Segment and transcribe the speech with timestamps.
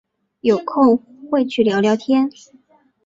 [0.39, 0.97] 有空
[1.29, 2.27] 会去聊聊天